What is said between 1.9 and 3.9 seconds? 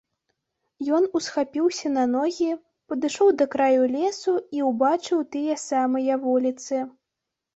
на ногі, падышоў да краю